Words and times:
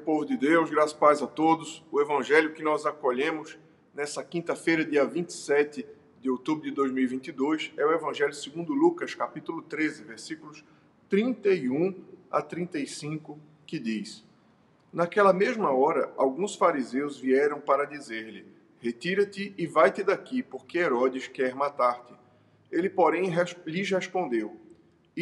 povo 0.00 0.24
de 0.24 0.36
Deus, 0.36 0.70
graças 0.70 0.92
e 0.92 0.96
paz 0.96 1.22
a 1.22 1.26
todos. 1.26 1.84
O 1.92 2.00
evangelho 2.00 2.52
que 2.52 2.62
nós 2.62 2.86
acolhemos 2.86 3.58
nessa 3.94 4.24
quinta-feira, 4.24 4.84
dia 4.84 5.04
27 5.04 5.86
de 6.20 6.30
outubro 6.30 6.64
de 6.64 6.70
2022, 6.70 7.72
é 7.76 7.84
o 7.84 7.92
evangelho 7.92 8.32
segundo 8.32 8.72
Lucas, 8.72 9.14
capítulo 9.14 9.62
13, 9.62 10.04
versículos 10.04 10.64
31 11.08 11.94
a 12.30 12.40
35, 12.40 13.38
que 13.66 13.78
diz: 13.78 14.24
Naquela 14.92 15.32
mesma 15.32 15.70
hora, 15.70 16.12
alguns 16.16 16.54
fariseus 16.56 17.18
vieram 17.18 17.60
para 17.60 17.84
dizer-lhe: 17.84 18.46
Retira-te 18.80 19.54
e 19.56 19.66
vai-te 19.66 20.02
daqui, 20.02 20.42
porque 20.42 20.78
Herodes 20.78 21.28
quer 21.28 21.54
matar-te. 21.54 22.14
Ele, 22.72 22.88
porém, 22.88 23.30
lhes 23.66 23.90
respondeu: 23.90 24.56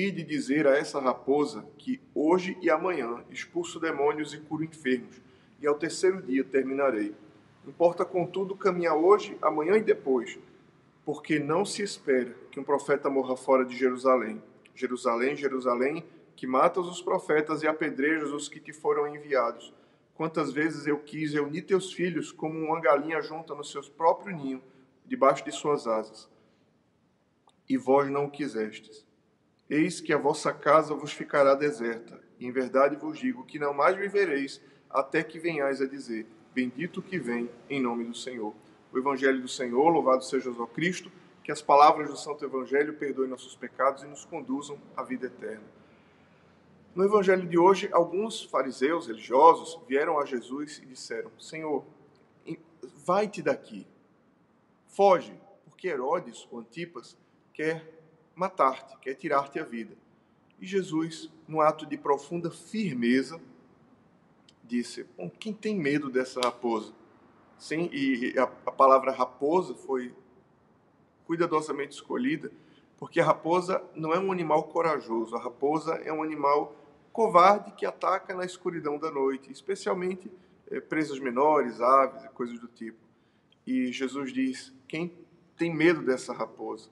e 0.07 0.13
de 0.13 0.23
dizer 0.23 0.65
a 0.69 0.77
essa 0.77 1.01
raposa 1.01 1.67
que 1.77 2.01
hoje 2.15 2.57
e 2.63 2.71
amanhã 2.71 3.25
expulso 3.31 3.81
demônios 3.81 4.33
e 4.33 4.39
curo 4.39 4.63
enfermos, 4.63 5.21
e 5.61 5.67
ao 5.67 5.75
terceiro 5.75 6.23
dia 6.23 6.45
terminarei. 6.45 7.13
Importa, 7.67 8.05
contudo, 8.05 8.55
caminhar 8.55 8.95
hoje, 8.95 9.37
amanhã 9.43 9.77
e 9.77 9.83
depois, 9.83 10.39
porque 11.05 11.41
não 11.41 11.65
se 11.65 11.83
espera 11.83 12.33
que 12.53 12.61
um 12.61 12.63
profeta 12.65 13.11
morra 13.11 13.37
fora 13.37 13.65
de 13.65 13.77
Jerusalém. 13.77 14.41
Jerusalém, 14.73 15.35
Jerusalém, 15.35 16.05
que 16.37 16.47
matas 16.47 16.87
os 16.87 17.03
profetas 17.03 17.65
e 17.65 17.67
apedrejas 17.67 18.31
os 18.31 18.49
que 18.49 18.61
te 18.61 18.73
foram 18.73 19.13
enviados. 19.13 19.75
Quantas 20.15 20.53
vezes 20.53 20.87
eu 20.87 20.99
quis 21.01 21.33
reunir 21.33 21.63
teus 21.63 21.93
filhos 21.93 22.31
como 22.31 22.57
uma 22.57 22.81
galinha 22.81 23.21
junta 23.21 23.53
no 23.53 23.65
seu 23.65 23.83
próprio 23.83 24.37
ninho, 24.37 24.63
debaixo 25.05 25.45
de 25.45 25.51
suas 25.51 25.89
asas. 25.89 26.29
E 27.69 27.77
vós 27.77 28.09
não 28.09 28.27
o 28.27 28.31
quisestes. 28.31 29.08
Eis 29.69 30.01
que 30.01 30.13
a 30.13 30.19
vossa 30.19 30.53
casa 30.53 30.95
vos 30.95 31.13
ficará 31.13 31.55
deserta. 31.55 32.21
E 32.39 32.47
em 32.47 32.53
verdade 32.53 32.97
vos 32.97 33.19
digo 33.19 33.45
que 33.45 33.59
não 33.59 33.75
mais 33.75 33.97
vivereis 33.97 34.61
até 34.89 35.23
que 35.23 35.39
venhais 35.39 35.81
a 35.81 35.87
dizer: 35.87 36.27
Bendito 36.55 37.03
que 37.03 37.19
vem 37.19 37.51
em 37.69 37.81
nome 37.81 38.05
do 38.05 38.15
Senhor. 38.15 38.55
O 38.93 38.99
Evangelho 38.99 39.41
do 39.41 39.49
Senhor, 39.49 39.89
louvado 39.91 40.25
seja 40.25 40.51
o 40.51 40.67
Cristo, 40.67 41.11
que 41.45 41.53
as 41.53 41.61
palavras 41.61 42.09
do 42.09 42.17
Santo 42.17 42.45
Evangelho 42.45 42.95
perdoem 42.95 43.29
nossos 43.29 43.55
pecados 43.55 44.03
e 44.03 44.07
nos 44.07 44.25
conduzam 44.25 44.79
à 44.97 45.03
vida 45.03 45.27
eterna. 45.27 45.65
No 46.95 47.05
Evangelho 47.05 47.47
de 47.47 47.59
hoje, 47.59 47.89
alguns 47.93 48.43
fariseus 48.45 49.07
religiosos 49.07 49.79
vieram 49.87 50.19
a 50.19 50.25
Jesus 50.25 50.79
e 50.83 50.87
disseram: 50.87 51.31
Senhor, 51.39 51.85
vai-te 53.05 53.43
daqui, 53.43 53.87
foge, 54.87 55.33
porque 55.65 55.89
Herodes, 55.89 56.49
o 56.51 56.59
Antipas, 56.59 57.17
quer 57.53 57.98
matar-te, 58.39 58.97
quer 58.99 59.15
tirar-te 59.15 59.59
a 59.59 59.65
vida. 59.65 59.97
E 60.61 60.67
Jesus, 60.67 61.29
no 61.47 61.61
ato 61.61 61.85
de 61.85 61.99
profunda 61.99 62.51
firmeza, 62.51 63.41
disse: 64.63 65.05
Bom, 65.17 65.29
quem 65.29 65.53
tem 65.53 65.77
medo 65.77 66.09
dessa 66.09 66.41
raposa? 66.41 66.93
Sim, 67.59 67.91
e 67.93 68.39
a, 68.39 68.45
a 68.45 68.71
palavra 68.71 69.11
raposa 69.11 69.75
foi 69.75 70.15
cuidadosamente 71.27 71.97
escolhida, 71.97 72.53
porque 72.97 73.21
a 73.21 73.25
raposa 73.25 73.83
não 73.95 74.13
é 74.15 74.19
um 74.19 74.31
animal 74.31 74.65
corajoso, 74.65 75.35
a 75.35 75.41
raposa 75.41 75.95
é 75.97 76.13
um 76.13 76.23
animal 76.23 76.77
covarde 77.13 77.73
que 77.73 77.85
ataca 77.85 78.35
na 78.35 78.45
escuridão 78.45 78.99
da 78.99 79.11
noite, 79.11 79.51
especialmente 79.51 80.31
é, 80.71 80.81
presas 80.81 81.19
menores, 81.19 81.81
aves 81.81 82.25
e 82.25 82.29
coisas 82.29 82.59
do 82.61 82.69
tipo. 82.69 82.99
E 83.67 83.91
Jesus 83.91 84.33
diz: 84.33 84.73
quem 84.87 85.13
tem 85.57 85.75
medo 85.75 86.03
dessa 86.03 86.33
raposa? 86.33 86.89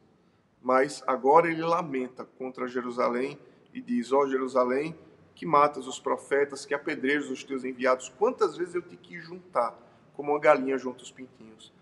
Mas 0.67 1.01
agora 1.07 1.49
ele 1.49 1.63
lamenta 1.63 2.25
contra 2.25 2.67
Jerusalém 2.67 3.39
e 3.73 3.81
diz: 3.81 4.11
Ó 4.11 4.23
oh, 4.23 4.29
Jerusalém, 4.29 4.99
que 5.33 5.47
matas 5.47 5.87
os 5.87 6.01
profetas, 6.01 6.67
que 6.67 6.75
apedrejas 6.75 7.31
os 7.31 7.45
teus 7.45 7.63
enviados, 7.63 8.09
quantas 8.19 8.57
vezes 8.57 8.75
eu 8.75 8.83
te 8.83 8.97
quis 8.97 9.25
juntar, 9.25 9.79
como 10.13 10.33
uma 10.33 10.41
galinha 10.41 10.77
junto 10.77 11.05
os 11.05 11.13
pintinhos. 11.13 11.73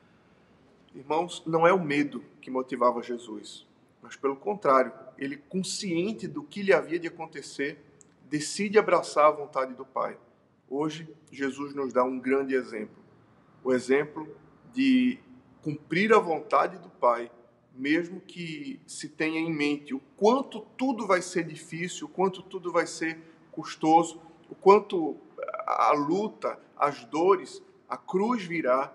Irmãos, 0.94 1.42
não 1.46 1.66
é 1.66 1.72
o 1.72 1.82
medo 1.82 2.22
que 2.42 2.50
motivava 2.50 3.02
Jesus, 3.02 3.66
mas 4.02 4.16
pelo 4.16 4.36
contrário, 4.36 4.92
ele, 5.16 5.38
consciente 5.38 6.28
do 6.28 6.42
que 6.42 6.62
lhe 6.62 6.74
havia 6.74 6.98
de 6.98 7.08
acontecer, 7.08 7.82
decide 8.28 8.78
abraçar 8.78 9.28
a 9.28 9.30
vontade 9.30 9.72
do 9.72 9.86
Pai. 9.86 10.18
Hoje, 10.68 11.08
Jesus 11.32 11.74
nos 11.74 11.90
dá 11.90 12.04
um 12.04 12.20
grande 12.20 12.54
exemplo: 12.54 13.02
o 13.64 13.72
exemplo 13.72 14.28
de 14.74 15.18
cumprir 15.62 16.12
a 16.12 16.18
vontade 16.18 16.76
do 16.76 16.90
Pai 16.90 17.30
mesmo 17.74 18.20
que 18.20 18.80
se 18.86 19.08
tenha 19.08 19.40
em 19.40 19.52
mente 19.52 19.94
o 19.94 20.00
quanto 20.16 20.60
tudo 20.76 21.06
vai 21.06 21.20
ser 21.20 21.44
difícil, 21.44 22.06
o 22.06 22.10
quanto 22.10 22.42
tudo 22.42 22.70
vai 22.70 22.86
ser 22.86 23.18
custoso, 23.50 24.20
o 24.48 24.54
quanto 24.54 25.16
a 25.66 25.92
luta, 25.92 26.58
as 26.76 27.04
dores, 27.04 27.62
a 27.88 27.96
cruz 27.96 28.44
virá, 28.44 28.92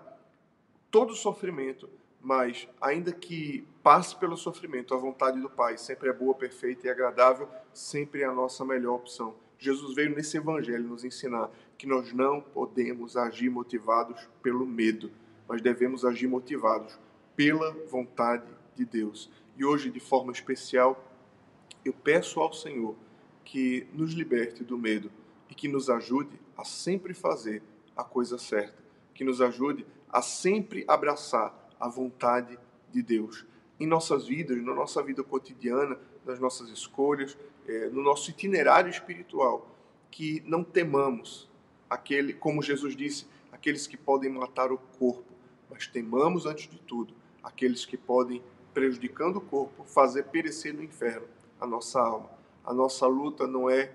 todo 0.90 1.14
sofrimento, 1.14 1.88
mas 2.20 2.68
ainda 2.80 3.12
que 3.12 3.66
passe 3.82 4.16
pelo 4.16 4.36
sofrimento, 4.36 4.94
a 4.94 4.98
vontade 4.98 5.40
do 5.40 5.48
Pai 5.48 5.78
sempre 5.78 6.08
é 6.08 6.12
boa, 6.12 6.34
perfeita 6.34 6.86
e 6.86 6.90
agradável, 6.90 7.48
sempre 7.72 8.22
é 8.22 8.24
a 8.24 8.32
nossa 8.32 8.64
melhor 8.64 8.96
opção. 8.96 9.34
Jesus 9.58 9.94
veio 9.94 10.14
nesse 10.14 10.38
evangelho 10.38 10.84
nos 10.84 11.04
ensinar 11.04 11.50
que 11.76 11.86
nós 11.86 12.12
não 12.12 12.40
podemos 12.40 13.16
agir 13.16 13.50
motivados 13.50 14.28
pelo 14.42 14.66
medo, 14.66 15.10
mas 15.46 15.60
devemos 15.60 16.04
agir 16.04 16.26
motivados 16.26 16.98
pela 17.36 17.72
vontade 17.86 18.59
de 18.80 18.86
Deus. 18.86 19.30
E 19.56 19.64
hoje, 19.64 19.90
de 19.90 20.00
forma 20.00 20.32
especial, 20.32 21.04
eu 21.84 21.92
peço 21.92 22.40
ao 22.40 22.52
Senhor 22.52 22.96
que 23.44 23.86
nos 23.92 24.12
liberte 24.12 24.64
do 24.64 24.78
medo 24.78 25.10
e 25.50 25.54
que 25.54 25.68
nos 25.68 25.90
ajude 25.90 26.40
a 26.56 26.64
sempre 26.64 27.12
fazer 27.12 27.62
a 27.94 28.02
coisa 28.02 28.38
certa, 28.38 28.82
que 29.12 29.22
nos 29.22 29.42
ajude 29.42 29.86
a 30.08 30.22
sempre 30.22 30.84
abraçar 30.88 31.54
a 31.78 31.88
vontade 31.88 32.58
de 32.90 33.02
Deus 33.02 33.46
em 33.78 33.86
nossas 33.86 34.26
vidas, 34.26 34.62
na 34.62 34.74
nossa 34.74 35.02
vida 35.02 35.22
cotidiana, 35.22 35.98
nas 36.24 36.38
nossas 36.38 36.68
escolhas, 36.70 37.36
é, 37.66 37.88
no 37.88 38.02
nosso 38.02 38.30
itinerário 38.30 38.90
espiritual, 38.90 39.74
que 40.10 40.42
não 40.46 40.64
temamos 40.64 41.48
aquele, 41.88 42.32
como 42.32 42.62
Jesus 42.62 42.96
disse, 42.96 43.26
aqueles 43.52 43.86
que 43.86 43.96
podem 43.96 44.30
matar 44.30 44.72
o 44.72 44.78
corpo, 44.78 45.32
mas 45.68 45.86
temamos 45.86 46.46
antes 46.46 46.68
de 46.68 46.78
tudo 46.78 47.14
aqueles 47.42 47.84
que 47.84 47.96
podem 47.96 48.42
prejudicando 48.72 49.36
o 49.36 49.40
corpo, 49.40 49.84
fazer 49.84 50.24
perecer 50.24 50.74
no 50.74 50.82
inferno 50.82 51.26
a 51.60 51.66
nossa 51.66 52.00
alma. 52.00 52.30
A 52.64 52.72
nossa 52.72 53.06
luta 53.06 53.46
não 53.46 53.68
é, 53.68 53.92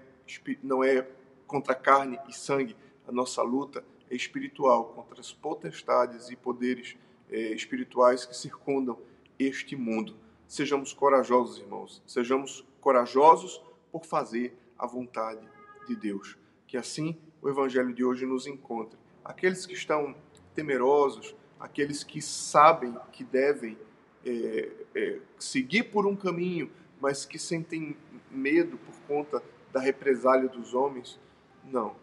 não 0.63 0.83
é 0.83 1.07
contra 1.47 1.75
carne 1.75 2.19
e 2.27 2.33
sangue, 2.33 2.75
a 3.07 3.11
nossa 3.11 3.41
luta 3.41 3.83
é 4.09 4.15
espiritual, 4.15 4.85
contra 4.85 5.19
as 5.19 5.31
potestades 5.31 6.29
e 6.29 6.35
poderes 6.35 6.95
é, 7.29 7.53
espirituais 7.53 8.25
que 8.25 8.35
circundam 8.35 8.97
este 9.37 9.75
mundo. 9.75 10.15
Sejamos 10.47 10.93
corajosos, 10.93 11.59
irmãos, 11.59 12.01
sejamos 12.05 12.65
corajosos 12.79 13.61
por 13.91 14.05
fazer 14.05 14.57
a 14.77 14.85
vontade 14.85 15.47
de 15.87 15.95
Deus. 15.95 16.37
Que 16.67 16.77
assim 16.77 17.17
o 17.41 17.49
Evangelho 17.49 17.93
de 17.93 18.03
hoje 18.03 18.25
nos 18.25 18.47
encontre. 18.47 18.97
Aqueles 19.23 19.65
que 19.65 19.73
estão 19.73 20.15
temerosos, 20.53 21.35
aqueles 21.59 22.03
que 22.03 22.21
sabem 22.21 22.95
que 23.11 23.23
devem 23.23 23.77
é, 24.25 24.71
é, 24.95 25.19
seguir 25.37 25.83
por 25.83 26.07
um 26.07 26.15
caminho, 26.15 26.69
mas 26.99 27.25
que 27.25 27.37
sentem 27.37 27.95
medo 28.31 28.77
por 28.77 28.95
conta 29.07 29.43
da 29.71 29.79
represália 29.79 30.49
dos 30.49 30.73
homens, 30.73 31.19
não. 31.63 31.95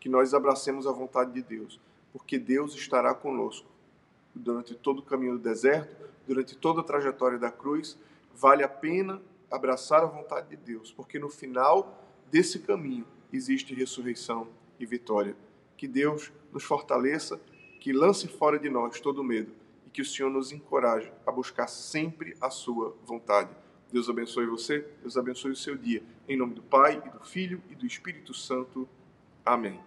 Que 0.00 0.08
nós 0.08 0.32
abracemos 0.32 0.86
a 0.86 0.92
vontade 0.92 1.32
de 1.32 1.42
Deus, 1.42 1.78
porque 2.12 2.38
Deus 2.38 2.74
estará 2.74 3.14
conosco 3.14 3.68
durante 4.34 4.74
todo 4.74 5.00
o 5.00 5.02
caminho 5.02 5.32
do 5.32 5.38
deserto, 5.38 5.94
durante 6.26 6.56
toda 6.56 6.80
a 6.80 6.84
trajetória 6.84 7.38
da 7.38 7.50
cruz. 7.50 7.98
Vale 8.34 8.62
a 8.62 8.68
pena 8.68 9.20
abraçar 9.50 10.02
a 10.02 10.06
vontade 10.06 10.48
de 10.50 10.56
Deus, 10.56 10.92
porque 10.92 11.18
no 11.18 11.28
final 11.28 12.02
desse 12.30 12.60
caminho 12.60 13.06
existe 13.32 13.74
ressurreição 13.74 14.48
e 14.78 14.86
vitória. 14.86 15.36
Que 15.76 15.86
Deus 15.86 16.32
nos 16.52 16.64
fortaleça, 16.64 17.40
que 17.80 17.92
lance 17.92 18.26
fora 18.28 18.58
de 18.58 18.70
nós 18.70 18.98
todo 19.00 19.22
medo 19.22 19.52
que 19.96 20.02
o 20.02 20.04
Senhor 20.04 20.30
nos 20.30 20.52
encoraje 20.52 21.10
a 21.26 21.32
buscar 21.32 21.66
sempre 21.68 22.36
a 22.38 22.50
sua 22.50 22.94
vontade. 23.06 23.48
Deus 23.90 24.10
abençoe 24.10 24.44
você, 24.44 24.86
Deus 25.00 25.16
abençoe 25.16 25.52
o 25.52 25.56
seu 25.56 25.74
dia. 25.74 26.02
Em 26.28 26.36
nome 26.36 26.52
do 26.52 26.62
Pai, 26.62 27.02
e 27.02 27.08
do 27.08 27.24
Filho 27.24 27.62
e 27.70 27.74
do 27.74 27.86
Espírito 27.86 28.34
Santo. 28.34 28.86
Amém. 29.42 29.80